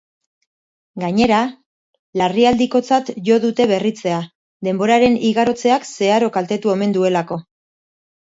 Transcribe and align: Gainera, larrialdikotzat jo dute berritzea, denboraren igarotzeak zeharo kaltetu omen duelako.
Gainera, 1.01 1.39
larrialdikotzat 2.21 3.11
jo 3.27 3.37
dute 3.43 3.67
berritzea, 3.73 4.17
denboraren 4.69 5.19
igarotzeak 5.31 5.85
zeharo 5.91 6.31
kaltetu 6.39 6.73
omen 6.77 6.97
duelako. 6.99 7.39